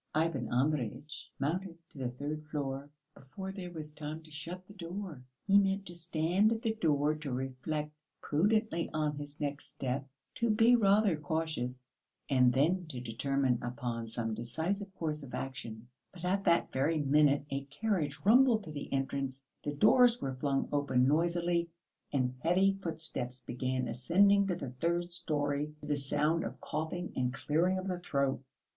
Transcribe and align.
Ivan 0.15 0.47
Andreyitch 0.51 1.29
mounted 1.37 1.77
to 1.89 1.99
the 1.99 2.09
third 2.09 2.43
floor, 2.49 2.89
before 3.13 3.51
there 3.51 3.69
was 3.69 3.91
time 3.91 4.23
to 4.23 4.31
shut 4.31 4.65
the 4.65 4.73
door. 4.73 5.21
He 5.45 5.59
meant 5.59 5.85
to 5.85 5.93
stand 5.95 6.51
at 6.51 6.63
the 6.63 6.73
door, 6.73 7.13
to 7.17 7.31
reflect 7.31 7.93
prudently 8.19 8.89
on 8.95 9.17
his 9.17 9.39
next 9.39 9.67
step, 9.67 10.09
to 10.33 10.49
be 10.49 10.75
rather 10.75 11.15
cautious, 11.15 11.93
and 12.27 12.51
then 12.51 12.87
to 12.87 12.99
determine 12.99 13.59
upon 13.61 14.07
some 14.07 14.33
decisive 14.33 14.91
course 14.95 15.21
of 15.21 15.35
action; 15.35 15.87
but 16.11 16.25
at 16.25 16.45
that 16.45 16.71
very 16.71 16.97
minute 16.97 17.45
a 17.51 17.65
carriage 17.65 18.21
rumbled 18.25 18.57
up 18.57 18.63
to 18.63 18.71
the 18.71 18.91
entrance, 18.91 19.45
the 19.61 19.71
doors 19.75 20.19
were 20.19 20.33
flung 20.33 20.67
open 20.71 21.07
noisily, 21.07 21.69
and 22.11 22.33
heavy 22.39 22.75
footsteps 22.81 23.41
began 23.43 23.87
ascending 23.87 24.47
to 24.47 24.55
the 24.55 24.71
third 24.79 25.11
storey 25.11 25.75
to 25.79 25.85
the 25.85 25.95
sound 25.95 26.43
of 26.43 26.59
coughing 26.59 27.13
and 27.15 27.35
clearing 27.35 27.77
of 27.77 27.85
the 27.85 27.99
throat. 27.99 28.41